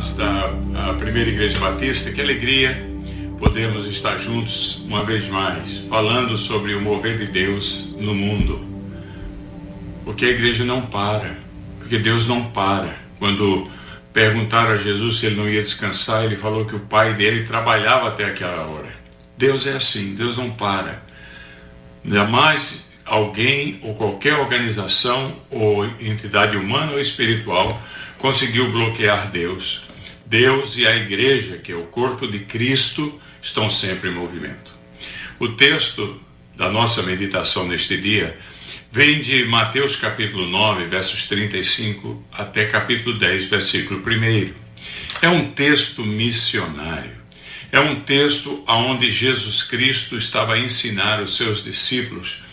[0.00, 2.88] irmãs da Primeira Igreja Batista, que alegria
[3.38, 8.66] podemos estar juntos uma vez mais, falando sobre o mover de Deus no mundo.
[10.04, 11.38] Porque a igreja não para,
[11.78, 12.96] porque Deus não para.
[13.18, 13.70] Quando
[14.12, 18.08] perguntaram a Jesus se ele não ia descansar, ele falou que o pai dele trabalhava
[18.08, 18.94] até aquela hora.
[19.36, 21.02] Deus é assim, Deus não para.
[22.04, 27.80] Jamais alguém ou qualquer organização ou entidade humana ou espiritual
[28.18, 29.89] conseguiu bloquear Deus.
[30.30, 34.70] Deus e a igreja, que é o corpo de Cristo, estão sempre em movimento.
[35.40, 36.22] O texto
[36.54, 38.38] da nossa meditação neste dia
[38.92, 44.54] vem de Mateus capítulo 9, versos 35 até capítulo 10, versículo 1.
[45.20, 47.18] É um texto missionário.
[47.72, 52.44] É um texto onde Jesus Cristo estava a ensinar os seus discípulos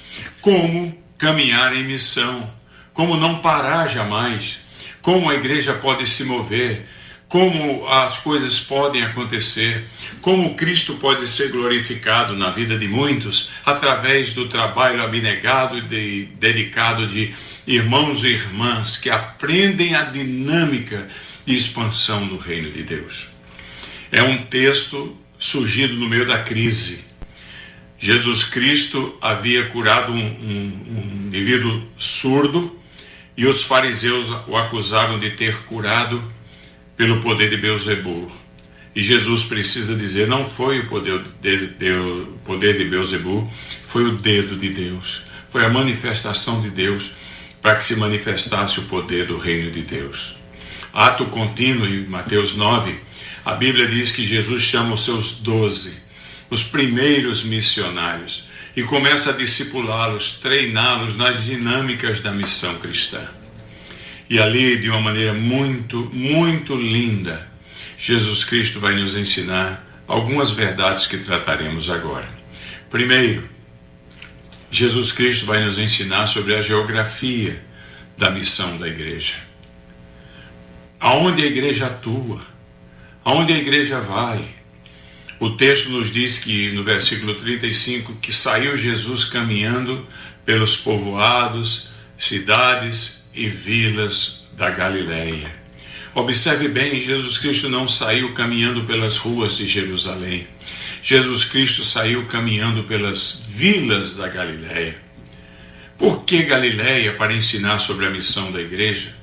[0.41, 2.51] como caminhar em missão,
[2.91, 4.61] como não parar jamais,
[4.99, 6.87] como a igreja pode se mover,
[7.27, 9.85] como as coisas podem acontecer,
[10.21, 17.05] como Cristo pode ser glorificado na vida de muitos através do trabalho abnegado e dedicado
[17.07, 17.33] de
[17.65, 21.09] irmãos e irmãs que aprendem a dinâmica
[21.45, 23.29] de expansão do reino de Deus.
[24.09, 27.05] É um texto surgido no meio da crise.
[27.99, 32.79] Jesus Cristo havia curado um, um, um indivíduo surdo
[33.35, 36.36] e os fariseus o acusaram de ter curado
[36.97, 38.31] pelo poder de Beuzebu.
[38.95, 43.49] E Jesus precisa dizer, não foi o poder de, o poder de Beuzebu,
[43.83, 45.23] foi o dedo de Deus.
[45.47, 47.11] Foi a manifestação de Deus
[47.61, 50.37] para que se manifestasse o poder do reino de Deus.
[50.91, 52.99] Ato contínuo em Mateus 9,
[53.45, 56.01] a Bíblia diz que Jesus chama os seus doze,
[56.49, 63.36] os primeiros missionários e começa a discipulá-los, treiná-los nas dinâmicas da missão cristã.
[64.29, 67.47] E ali, de uma maneira muito, muito linda,
[67.97, 72.29] Jesus Cristo vai nos ensinar algumas verdades que trataremos agora.
[72.89, 73.49] Primeiro,
[74.69, 77.63] Jesus Cristo vai nos ensinar sobre a geografia
[78.17, 79.35] da missão da igreja.
[80.99, 82.45] Aonde a igreja atua,
[83.23, 84.45] aonde a igreja vai,
[85.39, 90.05] o texto nos diz que no versículo 35 que saiu Jesus caminhando
[90.45, 95.55] pelos povoados, cidades e vilas da Galileia.
[96.15, 100.47] Observe bem, Jesus Cristo não saiu caminhando pelas ruas de Jerusalém.
[101.03, 104.99] Jesus Cristo saiu caminhando pelas vilas da Galileia.
[105.97, 109.15] Por que Galileia para ensinar sobre a missão da igreja?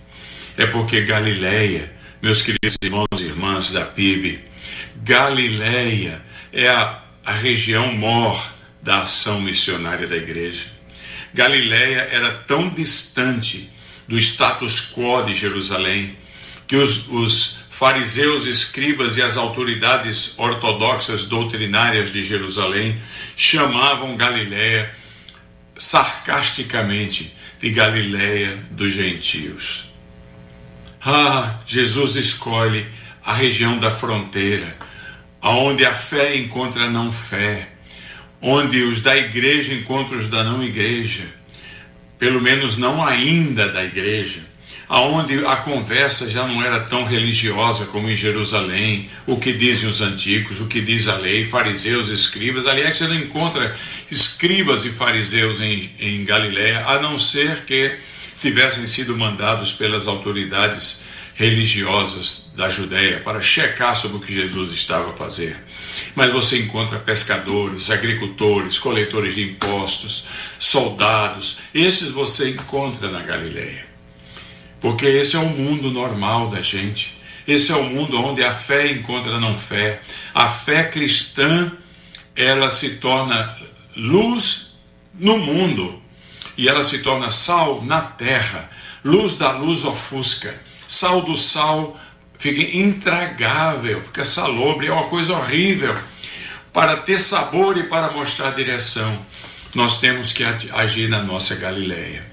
[0.57, 1.93] É porque Galileia,
[2.23, 4.41] meus queridos irmãos e irmãs da PIB,
[5.03, 8.41] Galileia é a, a região mor
[8.81, 10.67] da ação missionária da igreja.
[11.35, 13.74] Galileia era tão distante
[14.06, 16.16] do status quo de Jerusalém
[16.66, 22.98] que os, os fariseus, escribas e as autoridades ortodoxas doutrinárias de Jerusalém
[23.37, 24.94] chamavam Galiléia
[25.76, 29.84] sarcasticamente de Galiléia dos gentios.
[31.04, 32.86] Ah, Jesus escolhe
[33.25, 34.76] a região da fronteira,
[35.41, 37.69] aonde a fé encontra a não fé,
[38.41, 41.25] onde os da igreja encontram os da não igreja,
[42.19, 44.41] pelo menos não ainda da igreja,
[44.89, 50.01] aonde a conversa já não era tão religiosa como em Jerusalém, o que dizem os
[50.01, 52.67] antigos, o que diz a lei, fariseus, escribas.
[52.67, 53.77] Aliás, você não encontra
[54.11, 57.97] escribas e fariseus em, em Galiléia, a não ser que
[58.41, 61.03] tivessem sido mandados pelas autoridades
[61.34, 65.56] religiosas da Judéia para checar sobre o que Jesus estava a fazer.
[66.15, 70.27] Mas você encontra pescadores, agricultores, coletores de impostos,
[70.59, 73.87] soldados, esses você encontra na Galileia.
[74.81, 77.21] Porque esse é o mundo normal da gente.
[77.47, 80.01] Esse é o mundo onde a fé encontra não fé.
[80.33, 81.72] A fé cristã,
[82.37, 83.56] ela se torna
[83.97, 84.77] luz
[85.15, 86.03] no mundo
[86.56, 88.71] e ela se torna sal na terra.
[89.05, 90.55] Luz da luz ofusca
[90.94, 91.98] sal do sal
[92.39, 95.97] fica intragável, fica salobre, é uma coisa horrível.
[96.72, 99.24] Para ter sabor e para mostrar direção,
[99.74, 102.24] nós temos que agir na nossa Galileia.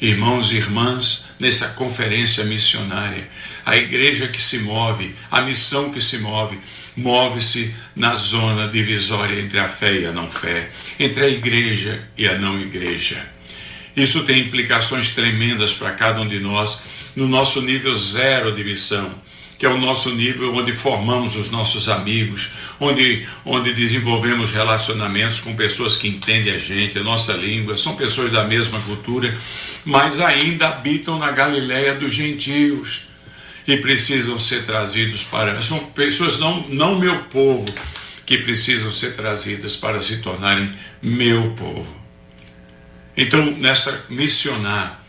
[0.00, 3.28] Irmãos e irmãs, nessa conferência missionária,
[3.64, 6.58] a igreja que se move, a missão que se move,
[6.96, 12.26] move-se na zona divisória entre a fé e a não fé, entre a igreja e
[12.26, 13.24] a não igreja.
[13.96, 16.82] Isso tem implicações tremendas para cada um de nós
[17.14, 19.12] no nosso nível zero de missão,
[19.58, 25.54] que é o nosso nível onde formamos os nossos amigos, onde, onde desenvolvemos relacionamentos com
[25.54, 29.38] pessoas que entendem a gente, a nossa língua, são pessoas da mesma cultura,
[29.84, 33.02] mas ainda habitam na Galiléia dos gentios.
[33.66, 35.60] que precisam ser trazidos para.
[35.60, 37.66] São pessoas, não, não meu povo,
[38.24, 42.00] que precisam ser trazidas para se tornarem meu povo.
[43.16, 44.99] Então, nessa missionar,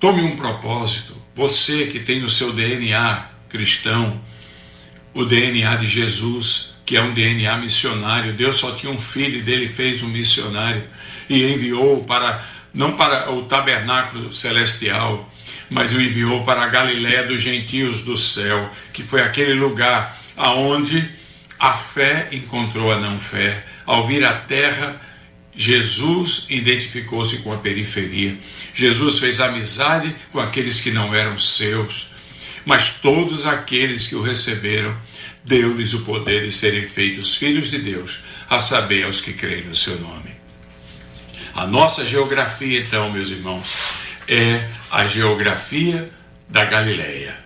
[0.00, 1.14] tome um propósito.
[1.36, 4.20] Você que tem no seu DNA cristão
[5.12, 8.32] o DNA de Jesus, que é um DNA missionário.
[8.32, 10.82] Deus só tinha um filho e dele fez um missionário
[11.28, 15.28] e enviou para não para o tabernáculo celestial,
[15.68, 21.10] mas o enviou para a Galiléia dos gentios do céu, que foi aquele lugar aonde
[21.58, 23.66] a fé encontrou a não fé.
[23.84, 25.00] Ao vir à terra,
[25.54, 28.38] Jesus identificou-se com a periferia.
[28.72, 32.10] Jesus fez amizade com aqueles que não eram seus,
[32.64, 34.96] mas todos aqueles que o receberam,
[35.44, 39.74] deu-lhes o poder de serem feitos filhos de Deus, a saber, aos que creem no
[39.74, 40.30] seu nome.
[41.54, 43.74] A nossa geografia, então, meus irmãos,
[44.28, 46.10] é a geografia
[46.48, 47.38] da Galileia.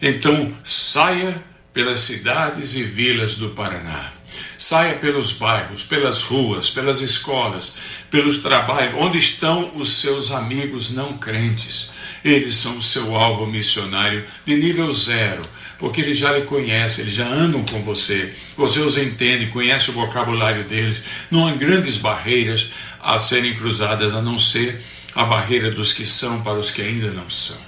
[0.00, 4.11] Então, saia pelas cidades e vilas do Paraná.
[4.56, 7.76] Saia pelos bairros, pelas ruas, pelas escolas,
[8.10, 11.90] pelos trabalhos, onde estão os seus amigos não crentes.
[12.24, 15.42] Eles são o seu alvo missionário de nível zero,
[15.78, 19.94] porque eles já lhe conhecem, eles já andam com você, você os entende, conhece o
[19.94, 21.02] vocabulário deles.
[21.30, 22.70] Não há grandes barreiras
[23.02, 24.80] a serem cruzadas, a não ser
[25.14, 27.58] a barreira dos que são para os que ainda não são.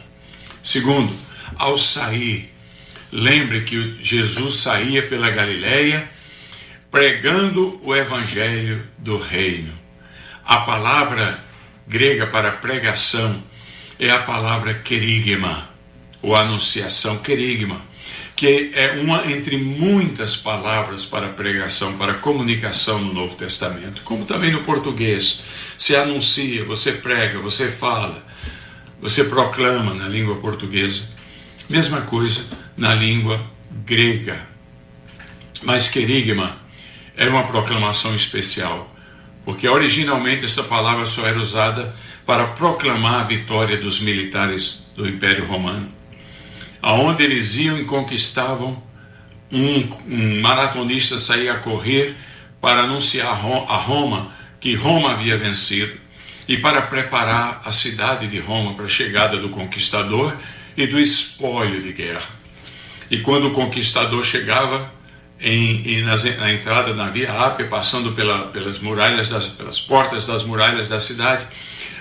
[0.62, 1.12] Segundo,
[1.56, 2.50] ao sair,
[3.12, 6.10] lembre que Jesus saía pela Galileia
[6.94, 9.76] pregando o evangelho do reino.
[10.46, 11.42] A palavra
[11.88, 13.42] grega para pregação
[13.98, 15.68] é a palavra querigma,
[16.22, 17.82] ou anunciação querigma,
[18.36, 24.52] que é uma entre muitas palavras para pregação, para comunicação no Novo Testamento, como também
[24.52, 25.42] no português.
[25.76, 28.24] Você anuncia, você prega, você fala,
[29.00, 31.08] você proclama na língua portuguesa.
[31.68, 32.44] Mesma coisa
[32.76, 33.44] na língua
[33.84, 34.46] grega.
[35.60, 36.62] Mas querigma
[37.16, 38.92] é uma proclamação especial,
[39.44, 41.94] porque originalmente essa palavra só era usada
[42.26, 45.88] para proclamar a vitória dos militares do Império Romano,
[46.80, 48.82] aonde eles iam e conquistavam
[49.52, 52.16] um, um maratonista saía a correr
[52.60, 55.92] para anunciar a Roma que Roma havia vencido
[56.48, 60.36] e para preparar a cidade de Roma para a chegada do conquistador
[60.76, 62.28] e do espólio de guerra.
[63.10, 64.92] E quando o conquistador chegava
[65.40, 70.26] em, em, na, na, entrada na Via Ápia, passando pela, pelas muralhas, das, pelas portas
[70.26, 71.46] das muralhas da cidade,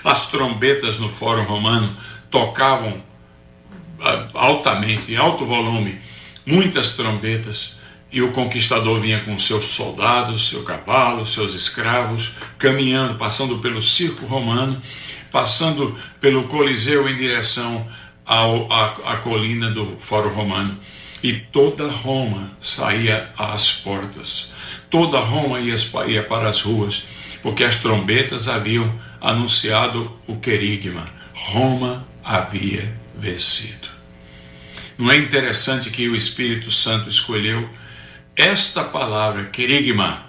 [0.02, 1.96] as trombetas no Fórum Romano
[2.30, 3.02] tocavam
[4.00, 6.00] ah, altamente, em alto volume,
[6.44, 7.76] muitas trombetas,
[8.12, 14.24] e o conquistador vinha com seus soldados, seu cavalo, seus escravos, caminhando, passando pelo circo
[14.26, 14.80] romano,
[15.32, 17.88] passando pelo Coliseu em direção
[18.24, 20.78] ao, à, à colina do Fórum Romano.
[21.24, 24.52] E toda Roma saía às portas.
[24.90, 27.06] Toda Roma ia, para as ruas,
[27.42, 31.10] porque as trombetas haviam anunciado o querigma.
[31.32, 33.88] Roma havia vencido.
[34.98, 37.70] Não é interessante que o Espírito Santo escolheu
[38.36, 40.26] esta palavra, querigma,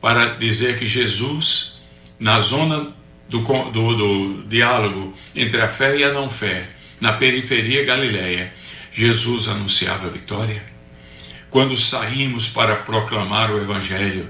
[0.00, 1.80] para dizer que Jesus,
[2.16, 2.94] na zona
[3.28, 6.70] do, do, do diálogo entre a fé e a não fé,
[7.00, 8.54] na periferia galileia,
[8.98, 10.60] Jesus anunciava a vitória.
[11.50, 14.28] Quando saímos para proclamar o Evangelho,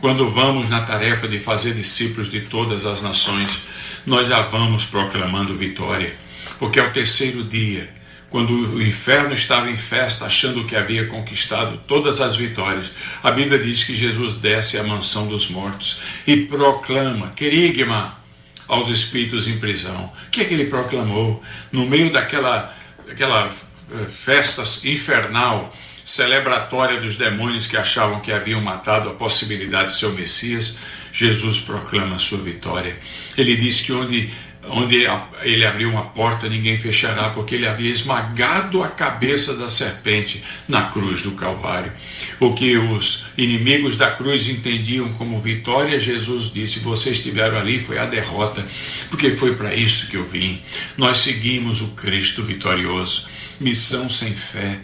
[0.00, 3.60] quando vamos na tarefa de fazer discípulos de todas as nações,
[4.04, 6.16] nós já vamos proclamando vitória,
[6.58, 7.94] porque ao terceiro dia,
[8.28, 12.90] quando o inferno estava em festa, achando que havia conquistado todas as vitórias,
[13.22, 18.18] a Bíblia diz que Jesus desce à mansão dos mortos e proclama, querigma,
[18.66, 20.12] aos espíritos em prisão.
[20.26, 21.40] O que é que ele proclamou?
[21.70, 23.48] No meio daquela, daquela
[23.90, 30.06] eh, festa infernal, celebratória dos demônios que achavam que haviam matado a possibilidade de ser
[30.06, 30.78] o Messias,
[31.12, 32.98] Jesus proclama sua vitória.
[33.36, 34.30] Ele diz que onde,
[34.68, 35.06] onde
[35.42, 40.84] ele abriu uma porta, ninguém fechará, porque ele havia esmagado a cabeça da serpente na
[40.84, 41.92] cruz do Calvário.
[42.40, 47.98] O que os inimigos da cruz entendiam como vitória, Jesus disse: vocês estiveram ali, foi
[47.98, 48.66] a derrota,
[49.10, 50.62] porque foi para isso que eu vim.
[50.96, 53.28] Nós seguimos o Cristo vitorioso.
[53.60, 54.80] Missão sem fé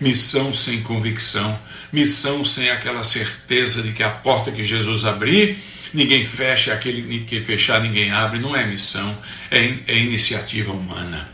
[0.00, 1.58] missão sem convicção,
[1.92, 5.58] missão sem aquela certeza de que a porta que Jesus abrir,
[5.92, 8.38] ninguém fecha, aquele que fechar, ninguém abre.
[8.38, 9.16] Não é missão,
[9.50, 11.30] é, é iniciativa humana.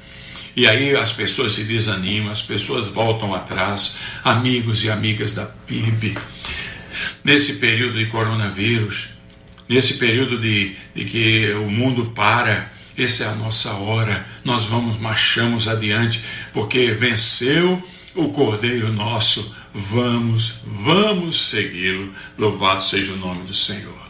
[0.54, 6.16] E aí as pessoas se desanimam, as pessoas voltam atrás, amigos e amigas da PIB.
[7.25, 9.08] Nesse período de coronavírus,
[9.68, 14.26] nesse período de, de que o mundo para essa é a nossa hora.
[14.44, 16.22] Nós vamos, marchamos adiante,
[16.52, 17.82] porque venceu
[18.14, 19.54] o Cordeiro nosso.
[19.75, 22.14] Vamos, vamos segui-lo.
[22.37, 24.02] Louvado seja o nome do Senhor.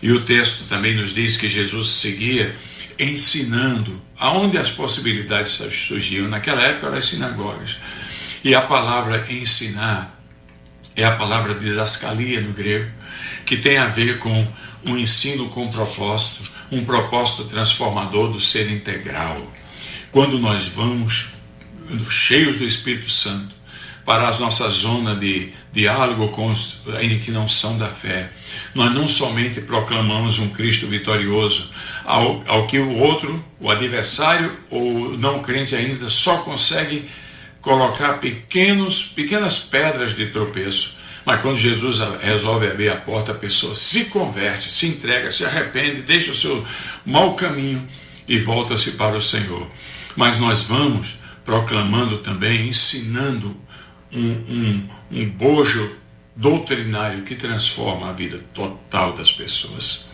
[0.00, 2.54] E o texto também nos diz que Jesus seguia
[2.98, 6.28] ensinando aonde as possibilidades surgiam.
[6.28, 7.78] Naquela época, as sinagogas.
[8.44, 10.16] E a palavra ensinar
[10.94, 12.90] é a palavra didascalia no grego,
[13.44, 14.46] que tem a ver com
[14.84, 19.52] um ensino com propósito, um propósito transformador do ser integral.
[20.10, 21.28] Quando nós vamos
[22.08, 23.58] cheios do Espírito Santo
[24.04, 28.32] para as nossas zonas de diálogo com os ainda que não são da fé,
[28.74, 31.70] nós não somente proclamamos um Cristo vitorioso,
[32.06, 37.06] ao, ao que o outro, o adversário ou não crente ainda, só consegue
[37.60, 40.96] colocar pequenos, pequenas pedras de tropeço.
[41.26, 46.00] Mas quando Jesus resolve abrir a porta, a pessoa se converte, se entrega, se arrepende,
[46.00, 46.66] deixa o seu
[47.04, 47.86] mau caminho
[48.26, 49.70] e volta-se para o Senhor.
[50.16, 51.17] Mas nós vamos
[51.48, 53.56] proclamando também, ensinando
[54.12, 55.96] um, um, um bojo
[56.36, 60.10] doutrinário que transforma a vida total das pessoas.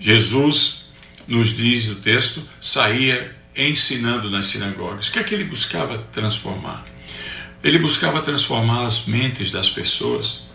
[0.00, 0.86] Jesus,
[1.28, 5.06] nos diz o texto, saía ensinando nas sinagogas.
[5.06, 6.84] O que é que ele buscava transformar?
[7.62, 10.46] Ele buscava transformar as mentes das pessoas.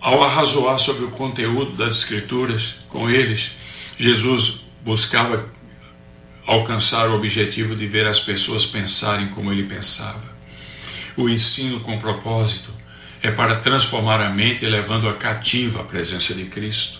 [0.00, 3.52] Ao arrazoar sobre o conteúdo das Escrituras com eles,
[3.96, 5.59] Jesus buscava
[6.50, 10.28] alcançar o objetivo de ver as pessoas pensarem como ele pensava.
[11.16, 12.74] O ensino com propósito
[13.22, 16.98] é para transformar a mente, levando-a cativa à presença de Cristo.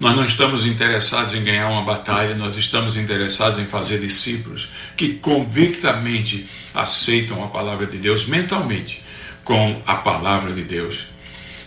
[0.00, 5.14] Nós não estamos interessados em ganhar uma batalha, nós estamos interessados em fazer discípulos que
[5.14, 9.04] convictamente aceitam a palavra de Deus mentalmente
[9.44, 11.06] com a palavra de Deus.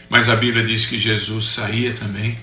[0.10, 2.38] Mas a Bíblia diz que Jesus saía também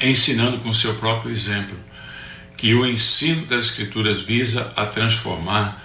[0.00, 1.76] ensinando com seu próprio exemplo
[2.64, 5.84] que o ensino das Escrituras visa a transformar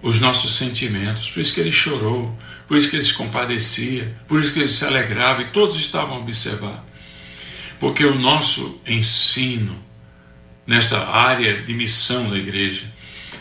[0.00, 1.28] os nossos sentimentos.
[1.28, 2.38] Por isso que ele chorou,
[2.68, 6.14] por isso que ele se compadecia, por isso que ele se alegrava e todos estavam
[6.14, 6.84] a observar.
[7.80, 9.84] Porque o nosso ensino
[10.64, 12.84] nesta área de missão da igreja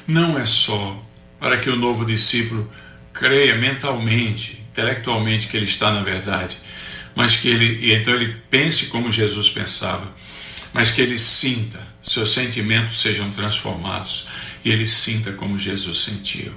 [0.07, 0.99] não é só
[1.39, 2.67] para que o novo discípulo
[3.13, 6.57] creia mentalmente, intelectualmente que ele está na verdade,
[7.15, 10.11] mas que ele, e então ele pense como Jesus pensava,
[10.73, 14.27] mas que ele sinta, seus sentimentos sejam transformados
[14.63, 16.53] e ele sinta como Jesus sentiu.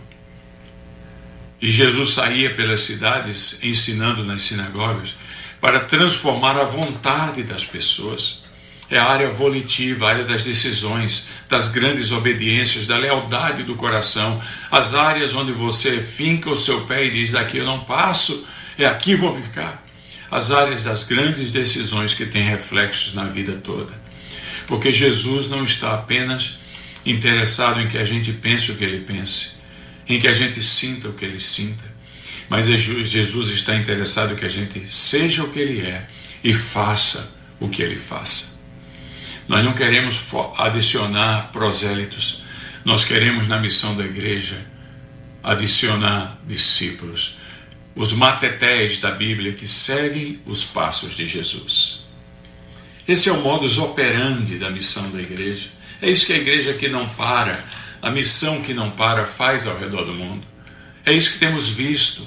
[1.60, 5.16] E Jesus saía pelas cidades ensinando nas sinagogas
[5.60, 8.44] para transformar a vontade das pessoas.
[8.88, 14.42] É a área volitiva, a área das decisões, das grandes obediências, da lealdade do coração,
[14.70, 18.86] as áreas onde você finca o seu pé e diz: daqui eu não passo, é
[18.86, 19.86] aqui vou ficar.
[20.30, 23.99] As áreas das grandes decisões que têm reflexos na vida toda.
[24.70, 26.60] Porque Jesus não está apenas
[27.04, 29.54] interessado em que a gente pense o que ele pense,
[30.08, 31.84] em que a gente sinta o que ele sinta,
[32.48, 36.08] mas Jesus está interessado que a gente seja o que ele é
[36.44, 38.60] e faça o que ele faça.
[39.48, 40.22] Nós não queremos
[40.56, 42.44] adicionar prosélitos,
[42.84, 44.64] nós queremos na missão da igreja
[45.42, 47.38] adicionar discípulos,
[47.92, 52.08] os matetés da Bíblia que seguem os passos de Jesus.
[53.10, 55.68] Esse é o modus operandi da missão da igreja.
[56.00, 57.64] É isso que a igreja que não para,
[58.00, 60.46] a missão que não para faz ao redor do mundo.
[61.04, 62.26] É isso que temos visto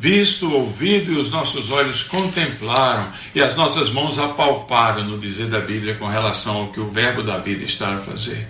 [0.00, 5.60] visto, ouvido e os nossos olhos contemplaram e as nossas mãos apalparam no dizer da
[5.60, 8.48] Bíblia com relação ao que o Verbo da vida está a fazer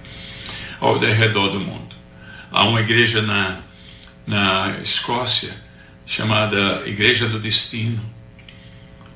[0.79, 1.97] ao redor do mundo.
[2.53, 3.59] Há uma igreja na,
[4.25, 5.51] na Escócia
[6.07, 8.01] chamada Igreja do Destino,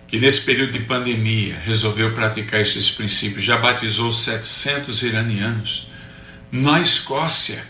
[0.07, 5.89] que nesse período de pandemia resolveu praticar esses princípios, já batizou 700 iranianos
[6.53, 7.65] na Escócia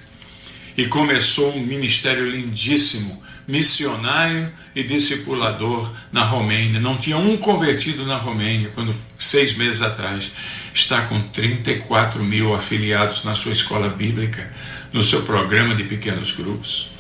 [0.76, 6.80] e começou um ministério lindíssimo missionário e discipulador na Romênia.
[6.80, 10.32] Não tinha um convertido na Romênia quando, seis meses atrás,
[10.72, 14.52] está com 34 mil afiliados na sua escola bíblica,
[14.92, 16.90] no seu programa de pequenos grupos.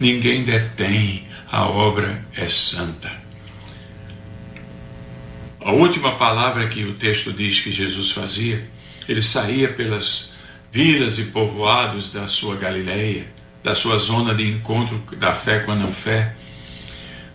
[0.00, 3.17] Ninguém detém, a obra é santa.
[5.68, 8.66] A última palavra que o texto diz que Jesus fazia,
[9.06, 10.32] ele saía pelas
[10.72, 13.30] vilas e povoados da sua Galileia,
[13.62, 16.34] da sua zona de encontro da fé com a não fé,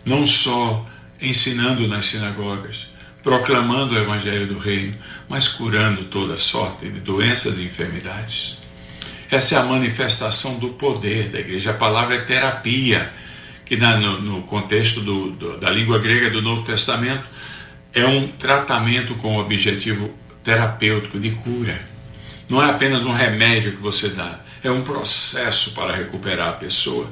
[0.04, 0.84] não só
[1.22, 2.88] ensinando nas sinagogas,
[3.22, 4.98] proclamando o evangelho do reino,
[5.30, 8.58] mas curando toda sorte de doenças e enfermidades.
[9.30, 11.70] Essa é a manifestação do poder da igreja.
[11.70, 13.14] A palavra é terapia,
[13.64, 17.33] que na, no, no, contexto do, do, da língua grega do Novo Testamento
[17.94, 21.88] é um tratamento com o objetivo terapêutico, de cura.
[22.50, 27.10] Não é apenas um remédio que você dá, é um processo para recuperar a pessoa.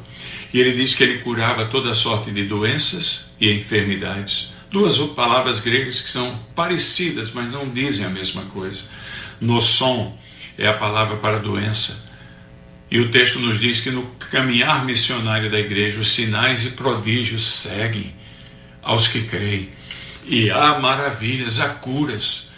[0.53, 4.51] E ele diz que ele curava toda sorte de doenças e enfermidades.
[4.69, 8.83] Duas palavras gregas que são parecidas, mas não dizem a mesma coisa.
[9.39, 10.17] Nosson
[10.57, 12.09] é a palavra para doença.
[12.89, 17.45] E o texto nos diz que no caminhar missionário da igreja, os sinais e prodígios
[17.45, 18.13] seguem
[18.81, 19.69] aos que creem.
[20.25, 22.51] E há maravilhas, há curas.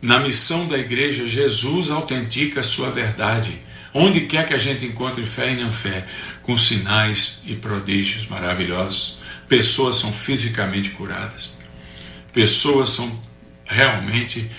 [0.00, 3.60] Na missão da igreja, Jesus autentica a sua verdade.
[3.92, 6.06] Onde quer que a gente encontre fé e não fé,
[6.42, 9.18] com sinais e prodígios maravilhosos.
[9.48, 11.58] Pessoas são fisicamente curadas.
[12.32, 13.22] Pessoas são
[13.64, 14.50] realmente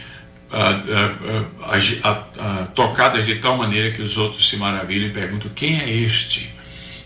[0.52, 5.80] uh, uh, uh, tocadas de tal maneira que os outros se maravilham e perguntam: quem
[5.80, 6.54] é este?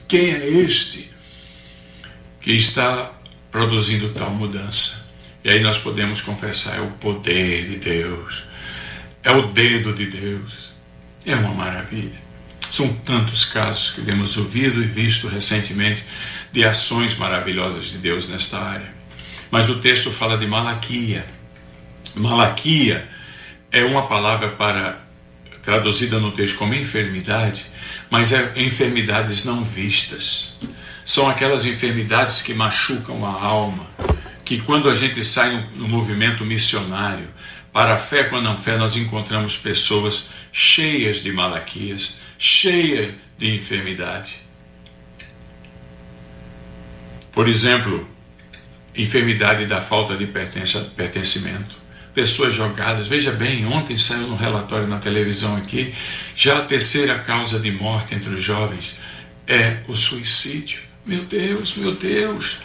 [0.07, 1.11] Quem é este
[2.41, 3.11] que está
[3.51, 5.02] produzindo tal mudança?
[5.43, 8.43] E aí nós podemos confessar: é o poder de Deus,
[9.23, 10.73] é o dedo de Deus.
[11.25, 12.21] É uma maravilha.
[12.69, 16.03] São tantos casos que temos ouvido e visto recentemente
[16.51, 18.93] de ações maravilhosas de Deus nesta área.
[19.49, 21.25] Mas o texto fala de Malaquia.
[22.15, 23.07] Malaquia
[23.71, 25.01] é uma palavra para
[25.61, 27.65] traduzida no texto como enfermidade,
[28.09, 30.57] mas é enfermidades não vistas.
[31.05, 33.87] São aquelas enfermidades que machucam a alma,
[34.45, 37.29] que quando a gente sai no, movimento missionário,
[37.71, 43.55] para a fé com a não fé, nós encontramos pessoas cheias de malaquias, cheia de
[43.55, 44.35] enfermidade.
[47.31, 48.07] Por exemplo,
[48.95, 51.81] enfermidade da falta de pertencimento.
[52.13, 53.07] Pessoas jogadas.
[53.07, 55.95] Veja bem, ontem saiu no relatório na televisão aqui,
[56.35, 58.97] já a terceira causa de morte entre os jovens
[59.47, 60.81] é o suicídio.
[61.05, 62.59] Meu Deus, meu Deus.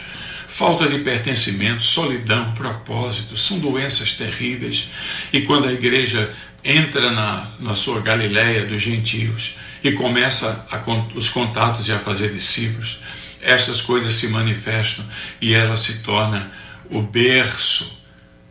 [0.49, 4.87] Falta de pertencimento, solidão, propósito, são doenças terríveis.
[5.31, 10.81] E quando a igreja entra na, na sua Galileia dos gentios, e começa a,
[11.15, 12.99] os contatos e a fazer discípulos,
[13.41, 15.05] estas coisas se manifestam
[15.39, 16.51] e ela se torna
[16.89, 18.03] o berço,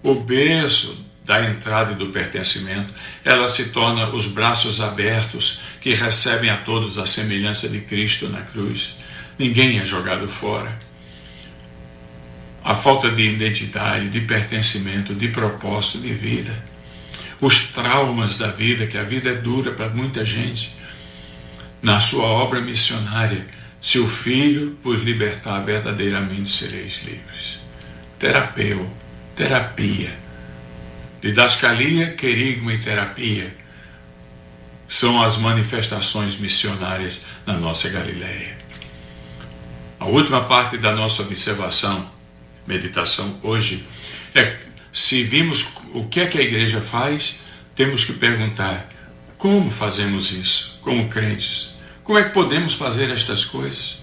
[0.02, 6.48] o berço da entrada e do pertencimento, ela se torna os braços abertos que recebem
[6.48, 8.96] a todos a semelhança de Cristo na cruz.
[9.38, 10.87] Ninguém é jogado fora.
[12.68, 16.54] A falta de identidade, de pertencimento, de propósito de vida,
[17.40, 20.76] os traumas da vida, que a vida é dura para muita gente,
[21.80, 23.46] na sua obra missionária,
[23.80, 27.58] se o Filho vos libertar, verdadeiramente sereis livres.
[28.18, 28.94] Terapeu,
[29.34, 30.14] terapia.
[31.22, 33.56] Didascalia, querigma e terapia
[34.86, 38.58] são as manifestações missionárias na nossa Galileia.
[39.98, 42.17] A última parte da nossa observação,
[42.68, 43.84] meditação hoje,
[44.34, 44.58] é
[44.92, 47.40] se vimos o que é que a igreja faz,
[47.74, 48.88] temos que perguntar
[49.36, 51.74] como fazemos isso como crentes?
[52.02, 53.98] Como é que podemos fazer estas coisas?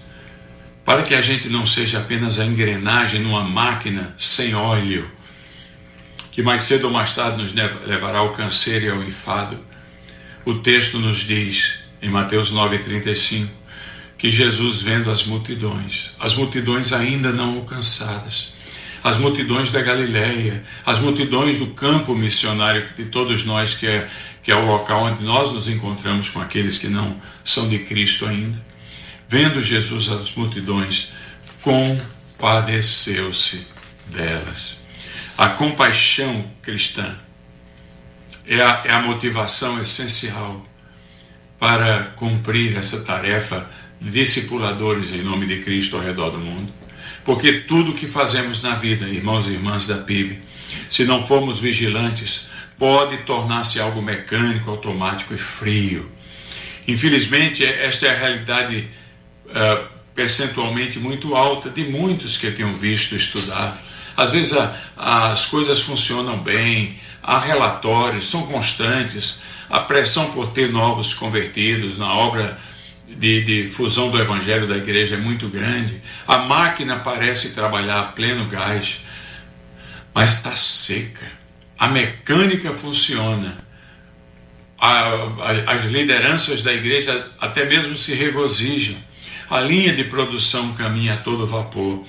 [0.84, 5.10] Para que a gente não seja apenas a engrenagem numa máquina sem óleo,
[6.30, 9.58] que mais cedo ou mais tarde nos levará ao câncer e ao enfado.
[10.44, 13.48] O texto nos diz, em Mateus 9,35,
[14.16, 18.54] que Jesus, vendo as multidões, as multidões ainda não alcançadas,
[19.06, 24.10] as multidões da Galileia, as multidões do campo missionário de todos nós, que é
[24.42, 28.26] que é o local onde nós nos encontramos com aqueles que não são de Cristo
[28.26, 28.60] ainda.
[29.28, 31.12] Vendo Jesus as multidões,
[31.62, 33.68] compadeceu-se
[34.06, 34.78] delas.
[35.38, 37.16] A compaixão cristã
[38.44, 40.66] é a, é a motivação essencial
[41.60, 46.72] para cumprir essa tarefa de discipuladores em nome de Cristo ao redor do mundo.
[47.26, 50.40] Porque tudo que fazemos na vida, irmãos e irmãs da PIB,
[50.88, 52.46] se não formos vigilantes,
[52.78, 56.10] pode tornar-se algo mecânico, automático e frio.
[56.86, 58.88] Infelizmente, esta é a realidade
[59.46, 63.82] uh, percentualmente muito alta de muitos que tenho visto estudar.
[64.16, 70.70] Às vezes a, as coisas funcionam bem, há relatórios, são constantes, a pressão por ter
[70.70, 72.56] novos convertidos na obra
[73.18, 78.04] de, de, fusão do evangelho da igreja é muito grande, a máquina parece trabalhar a
[78.04, 79.00] pleno gás,
[80.14, 81.36] mas está seca
[81.78, 83.56] a mecânica funciona,
[84.78, 88.96] a, a, as lideranças da igreja até mesmo se regozijam,
[89.48, 92.04] a linha de produção caminha a todo vapor.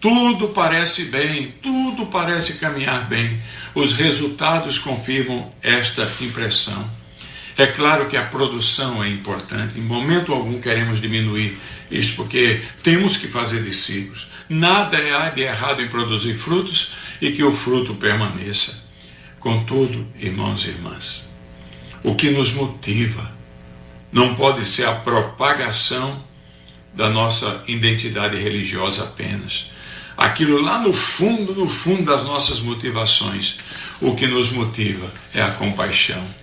[0.00, 3.40] Tudo parece bem, tudo parece caminhar bem.
[3.74, 6.90] Os resultados confirmam esta impressão.
[7.60, 13.18] É claro que a produção é importante, em momento algum queremos diminuir isso, porque temos
[13.18, 14.28] que fazer discípulos.
[14.48, 18.82] Nada é de errado em produzir frutos e que o fruto permaneça.
[19.38, 21.28] Contudo, irmãos e irmãs,
[22.02, 23.30] o que nos motiva
[24.10, 26.24] não pode ser a propagação
[26.94, 29.70] da nossa identidade religiosa apenas.
[30.16, 33.58] Aquilo lá no fundo, no fundo das nossas motivações,
[34.00, 36.40] o que nos motiva é a compaixão.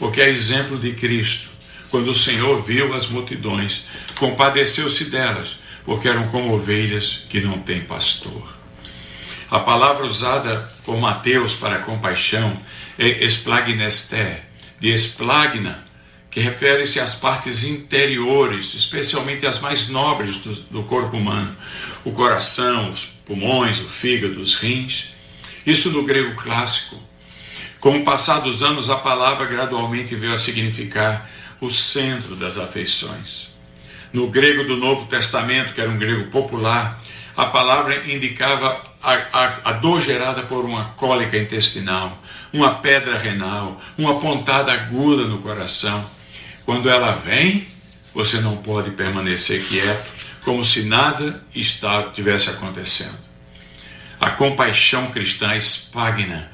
[0.00, 1.50] Porque é exemplo de Cristo.
[1.90, 3.86] Quando o Senhor viu as multidões,
[4.18, 8.56] compadeceu-se delas, porque eram como ovelhas que não têm pastor.
[9.50, 12.58] A palavra usada por Mateus para compaixão
[12.98, 14.44] é esplagnesté,
[14.78, 15.86] de esplagna,
[16.30, 21.54] que refere-se às partes interiores, especialmente as mais nobres do, do, corpo humano,
[22.04, 25.12] o coração, os pulmões, o fígado, os rins.
[25.66, 27.09] Isso no grego clássico.
[27.80, 33.54] Com o passar dos anos, a palavra gradualmente veio a significar o centro das afeições.
[34.12, 37.00] No grego do Novo Testamento, que era um grego popular,
[37.34, 43.80] a palavra indicava a, a, a dor gerada por uma cólica intestinal, uma pedra renal,
[43.96, 46.04] uma pontada aguda no coração.
[46.66, 47.66] Quando ela vem,
[48.12, 50.10] você não pode permanecer quieto,
[50.44, 53.18] como se nada estivesse acontecendo.
[54.20, 56.49] A compaixão cristã espagna,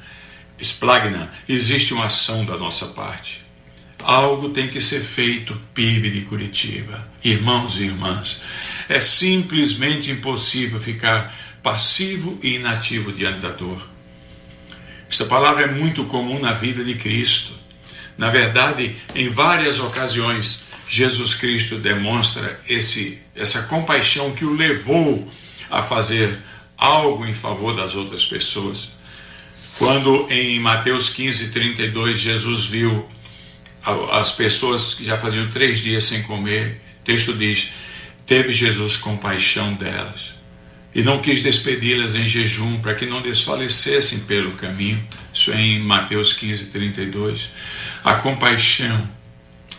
[0.59, 3.45] esplagna, existe uma ação da nossa parte.
[3.99, 7.07] Algo tem que ser feito, PIB de Curitiba.
[7.23, 8.41] Irmãos e irmãs,
[8.87, 13.87] é simplesmente impossível ficar passivo e inativo diante da dor.
[15.09, 17.53] Esta palavra é muito comum na vida de Cristo.
[18.17, 25.29] Na verdade, em várias ocasiões, Jesus Cristo demonstra esse, essa compaixão que o levou
[25.69, 26.39] a fazer
[26.77, 28.96] algo em favor das outras pessoas.
[29.77, 33.07] Quando em Mateus 15, 32, Jesus viu
[34.11, 37.69] as pessoas que já faziam três dias sem comer, o texto diz:
[38.25, 40.35] teve Jesus compaixão delas
[40.93, 45.07] e não quis despedi-las em jejum para que não desfalecessem pelo caminho.
[45.31, 47.51] Isso é em Mateus 15, 32.
[48.03, 49.07] A compaixão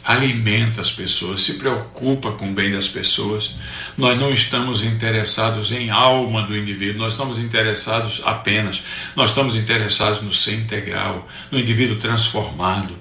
[0.08, 3.56] alimenta as pessoas, se preocupa com o bem das pessoas.
[3.94, 8.82] Nós não estamos interessados em alma do indivíduo, nós estamos interessados apenas,
[9.14, 12.96] nós estamos interessados no ser integral, no indivíduo transformado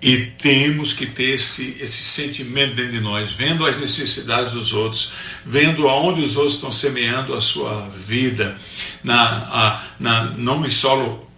[0.00, 5.12] e temos que ter esse, esse sentimento dentro de nós, vendo as necessidades dos outros,
[5.44, 8.56] vendo aonde os outros estão semeando a sua vida,
[9.04, 11.28] na, a, na, não em solo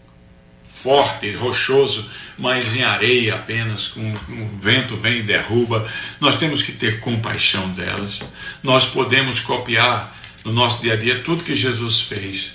[0.63, 5.89] forte, rochoso, mas em areia apenas, com o vento vem e derruba.
[6.21, 8.21] Nós temos que ter compaixão delas.
[8.63, 12.53] Nós podemos copiar no nosso dia a dia tudo que Jesus fez,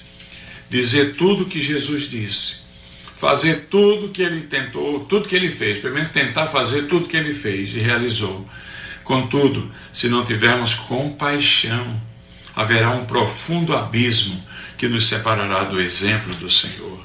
[0.70, 2.66] dizer tudo que Jesus disse
[3.16, 7.16] fazer tudo que ele tentou, tudo que ele fez, pelo menos tentar fazer tudo que
[7.16, 8.48] ele fez e realizou.
[9.04, 12.02] Contudo, se não tivermos compaixão,
[12.56, 14.44] haverá um profundo abismo
[14.78, 17.04] que nos separará do exemplo do Senhor.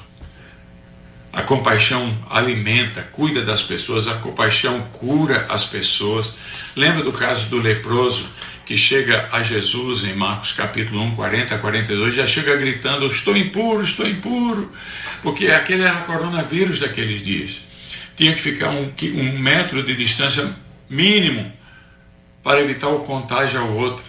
[1.33, 6.35] A compaixão alimenta, cuida das pessoas, a compaixão cura as pessoas.
[6.75, 8.29] Lembra do caso do leproso
[8.65, 13.35] que chega a Jesus em Marcos capítulo 1, 40 a 42, já chega gritando: Estou
[13.37, 14.71] impuro, estou impuro,
[15.23, 17.61] porque aquele era o coronavírus daqueles dias.
[18.15, 20.49] Tinha que ficar um, um metro de distância
[20.89, 21.51] mínimo
[22.43, 24.03] para evitar o contágio ao outro.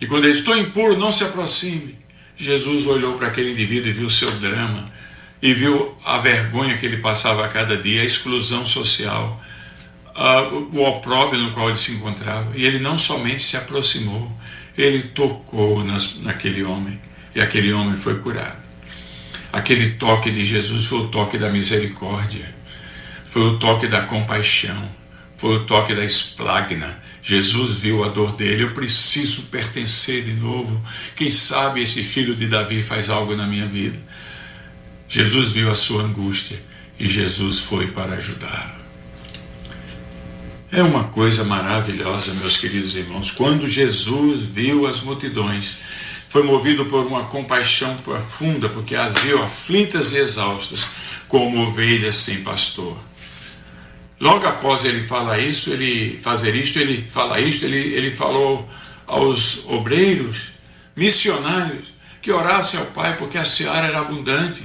[0.00, 1.98] E quando ele estou impuro, não se aproxime.
[2.36, 4.90] Jesus olhou para aquele indivíduo e viu o seu drama,
[5.42, 9.40] e viu a vergonha que ele passava a cada dia, a exclusão social
[10.20, 12.52] uh, o opróbrio no qual ele se encontrava.
[12.54, 14.30] E ele não somente se aproximou,
[14.76, 17.00] ele tocou nas, naquele homem.
[17.34, 18.60] E aquele homem foi curado.
[19.52, 22.54] Aquele toque de Jesus foi o toque da misericórdia,
[23.24, 24.88] foi o toque da compaixão,
[25.36, 26.98] foi o toque da esplagna.
[27.22, 30.80] Jesus viu a dor dele, eu preciso pertencer de novo.
[31.16, 33.98] Quem sabe esse filho de Davi faz algo na minha vida.
[35.10, 36.56] Jesus viu a sua angústia
[36.96, 38.78] e Jesus foi para ajudá-lo.
[40.70, 43.32] É uma coisa maravilhosa, meus queridos irmãos.
[43.32, 45.78] Quando Jesus viu as multidões,
[46.28, 50.86] foi movido por uma compaixão profunda, porque as viu aflitas e exaustas,
[51.26, 52.96] como ovelhas sem pastor.
[54.20, 58.70] Logo após ele falar isso, ele fazer isto, ele fala isto, ele, ele falou
[59.08, 60.52] aos obreiros,
[60.94, 61.92] missionários,
[62.22, 64.62] que orassem ao Pai, porque a seara era abundante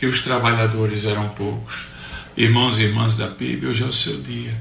[0.00, 1.86] e os trabalhadores eram poucos.
[2.36, 4.54] Irmãos e irmãs da PIB, hoje é o seu dia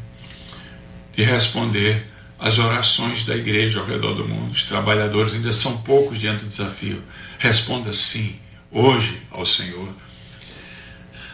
[1.18, 2.06] e responder
[2.40, 4.52] às orações da igreja ao redor do mundo.
[4.52, 7.04] Os trabalhadores ainda são poucos diante do desafio.
[7.40, 8.40] Responda sim,
[8.72, 9.90] hoje, ao Senhor.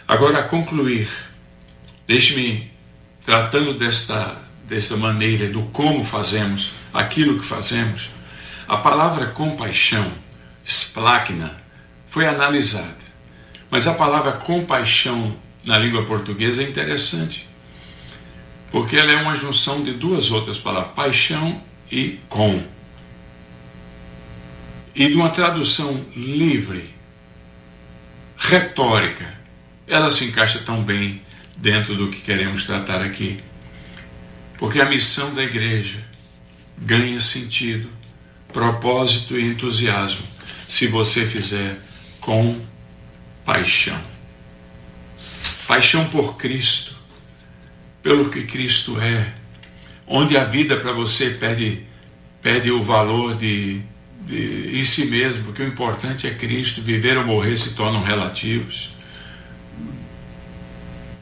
[0.07, 1.09] Agora, a concluir,
[2.07, 2.71] deixe-me,
[3.25, 4.37] tratando desta,
[4.67, 8.09] desta maneira, do como fazemos aquilo que fazemos,
[8.67, 10.13] a palavra compaixão,
[10.63, 11.61] splacna,
[12.07, 13.02] foi analisada.
[13.73, 17.49] Mas a palavra compaixão na língua portuguesa é interessante,
[18.69, 21.59] porque ela é uma junção de duas outras palavras, paixão
[21.91, 22.63] e com.
[24.93, 26.93] E de uma tradução livre,
[28.37, 29.39] retórica,
[29.87, 31.19] ela se encaixa tão bem
[31.57, 33.39] dentro do que queremos tratar aqui.
[34.59, 35.97] Porque a missão da igreja
[36.77, 37.89] ganha sentido,
[38.51, 40.27] propósito e entusiasmo
[40.67, 41.79] se você fizer
[42.21, 42.71] com
[43.45, 43.99] paixão.
[45.67, 46.95] Paixão por Cristo,
[48.01, 49.33] pelo que Cristo é,
[50.07, 51.85] onde a vida para você perde,
[52.41, 53.81] perde o valor de,
[54.25, 58.95] de em si mesmo, porque o importante é Cristo, viver ou morrer se tornam relativos.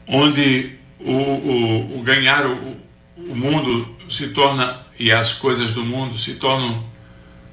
[0.06, 2.76] Onde o, o, o ganhar o,
[3.16, 6.84] o mundo se torna, e as coisas do mundo se tornam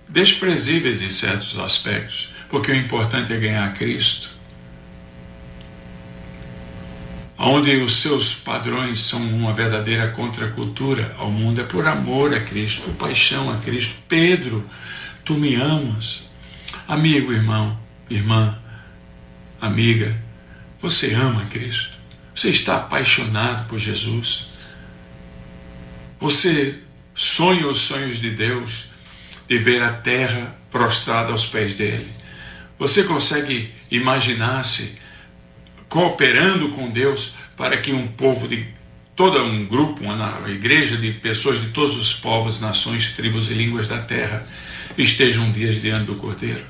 [0.07, 4.38] desprezíveis em certos aspectos, porque o importante é ganhar Cristo.
[7.41, 12.81] Onde os seus padrões são uma verdadeira contracultura ao mundo, é por amor a Cristo,
[12.81, 13.95] por paixão a Cristo.
[14.09, 14.69] Pedro,
[15.23, 16.29] tu me amas.
[16.85, 18.59] Amigo, irmão, irmã,
[19.61, 20.21] amiga,
[20.81, 21.93] você ama Cristo?
[22.35, 24.49] Você está apaixonado por Jesus?
[26.19, 26.75] Você
[27.15, 28.89] sonha os sonhos de Deus,
[29.47, 32.11] de ver a terra prostrada aos pés dele.
[32.77, 34.99] Você consegue imaginar-se
[35.89, 38.67] cooperando com Deus para que um povo de
[39.15, 43.87] todo um grupo, uma igreja de pessoas de todos os povos, nações, tribos e línguas
[43.87, 44.45] da terra
[44.97, 46.63] estejam dias diante do Cordeiro.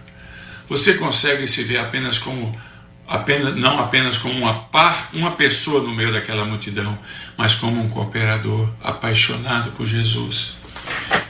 [0.68, 2.60] Você consegue se ver apenas como
[3.08, 6.98] apenas, não apenas como uma, par, uma pessoa no meio daquela multidão,
[7.36, 10.54] mas como um cooperador apaixonado por Jesus.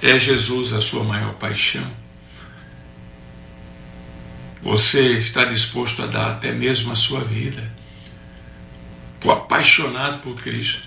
[0.02, 1.86] É Jesus a sua maior paixão.
[4.62, 7.72] Você está disposto a dar até mesmo a sua vida,
[9.20, 10.84] por apaixonado por Cristo,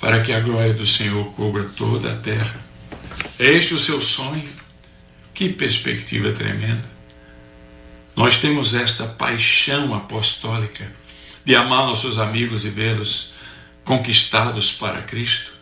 [0.00, 2.60] para que a glória do Senhor cubra toda a terra.
[3.38, 4.48] É este o seu sonho?
[5.32, 6.88] Que perspectiva tremenda!
[8.14, 10.92] Nós temos esta paixão apostólica
[11.44, 13.34] de amar nossos amigos e vê-los
[13.84, 15.52] conquistados para Cristo.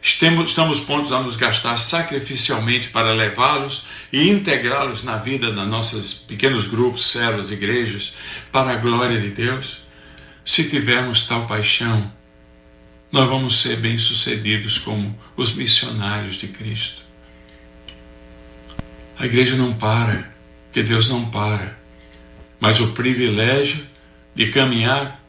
[0.00, 6.66] Estamos, prontos a nos gastar sacrificialmente para levá-los e integrá-los na vida das nossos pequenos
[6.66, 8.14] grupos, células, igrejas,
[8.50, 9.80] para a glória de Deus.
[10.48, 12.10] Se tivermos tal paixão,
[13.12, 17.02] nós vamos ser bem-sucedidos como os missionários de Cristo.
[19.18, 20.32] A igreja não para,
[20.64, 21.76] porque Deus não para
[22.58, 23.86] mas o privilégio
[24.34, 25.22] de caminhar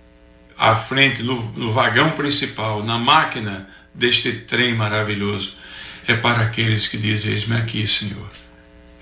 [0.58, 5.58] à frente, no, no vagão principal, na máquina deste trem maravilhoso,
[6.08, 8.30] é para aqueles que dizem: Eis-me aqui, Senhor,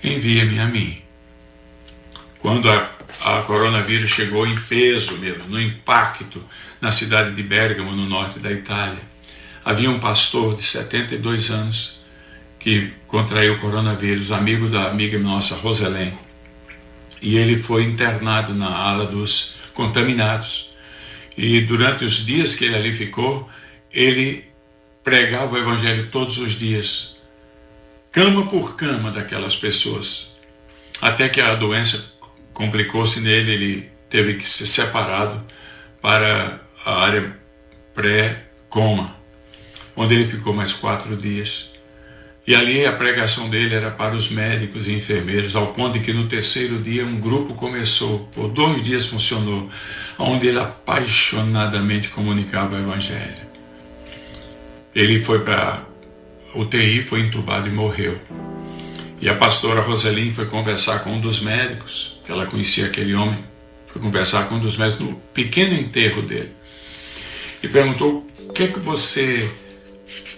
[0.02, 1.07] envia-me a mim.
[2.40, 2.90] Quando a,
[3.24, 6.44] a coronavírus chegou em peso mesmo, no impacto
[6.80, 9.00] na cidade de Bérgamo, no norte da Itália,
[9.64, 12.00] havia um pastor de 72 anos
[12.58, 16.18] que contraiu o coronavírus, amigo da amiga nossa, Roselém
[17.20, 20.72] e ele foi internado na ala dos contaminados.
[21.36, 23.48] E durante os dias que ele ali ficou,
[23.92, 24.44] ele
[25.02, 27.16] pregava o evangelho todos os dias,
[28.10, 30.28] cama por cama daquelas pessoas.
[31.00, 32.17] Até que a doença
[32.58, 35.40] complicou-se nele, ele teve que ser separado
[36.02, 37.36] para a área
[37.94, 39.16] pré-coma,
[39.94, 41.72] onde ele ficou mais quatro dias.
[42.44, 46.12] E ali a pregação dele era para os médicos e enfermeiros, ao ponto de que
[46.12, 49.70] no terceiro dia um grupo começou, por dois dias funcionou,
[50.18, 53.46] onde ele apaixonadamente comunicava o Evangelho.
[54.94, 55.84] Ele foi para
[56.56, 58.18] UTI, foi entubado e morreu.
[59.20, 63.38] E a pastora Roseline foi conversar com um dos médicos, que ela conhecia aquele homem,
[63.86, 66.52] foi conversar com um dos médicos no pequeno enterro dele.
[67.62, 69.50] E perguntou: o que é que você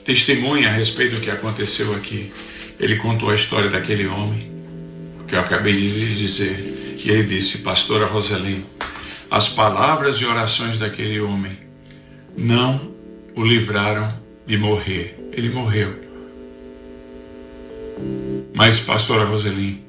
[0.05, 2.33] testemunha a respeito do que aconteceu aqui.
[2.79, 4.51] Ele contou a história daquele homem,
[5.29, 6.97] que eu acabei de lhe dizer.
[7.03, 8.65] E ele disse, pastora Roseline,
[9.31, 11.57] as palavras e orações daquele homem
[12.37, 12.91] não
[13.37, 15.17] o livraram de morrer.
[15.33, 16.10] Ele morreu.
[18.55, 19.85] Mas, pastora Roseline,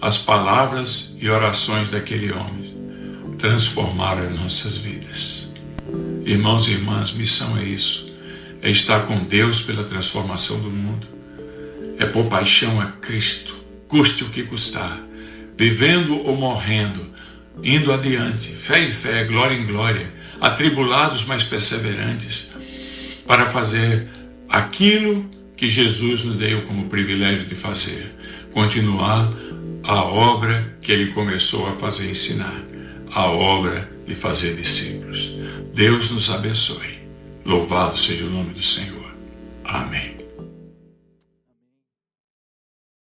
[0.00, 2.74] as palavras e orações daquele homem
[3.38, 5.52] transformaram nossas vidas.
[6.24, 8.10] Irmãos e irmãs, missão é isso.
[8.62, 11.06] É estar com Deus pela transformação do mundo,
[11.98, 13.56] é por paixão a Cristo,
[13.88, 15.02] custe o que custar,
[15.56, 17.10] vivendo ou morrendo,
[17.62, 22.50] indo adiante, fé em fé, glória em glória, atribulados mas perseverantes,
[23.26, 24.08] para fazer
[24.48, 25.28] aquilo
[25.60, 28.16] que Jesus nos deu como privilégio de fazer,
[28.50, 29.30] continuar
[29.82, 32.64] a obra que ele começou a fazer ensinar,
[33.12, 35.34] a obra de fazer discípulos.
[35.74, 37.00] Deus nos abençoe.
[37.44, 39.14] Louvado seja o nome do Senhor.
[39.62, 40.19] Amém.